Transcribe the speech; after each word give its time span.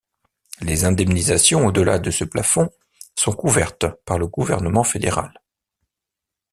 Les 0.61 0.83
indemnisations 0.85 1.67
au-delà 1.67 1.99
de 1.99 2.09
ce 2.09 2.23
plafond 2.23 2.71
sont 3.15 3.33
couvertes 3.33 3.85
par 4.03 4.17
le 4.17 4.25
gouvernement 4.25 4.83
fédéral. 4.83 5.39